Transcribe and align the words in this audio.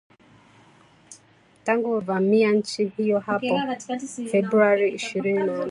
tangu 1.63 1.89
Urusi 1.89 2.11
ilipoivamia 2.13 2.51
nchi 2.51 2.85
hiyo 2.85 3.19
hapo 3.19 3.59
Februari 4.31 4.89
ishirini 4.91 5.37
na 5.39 5.45
nne 5.45 5.65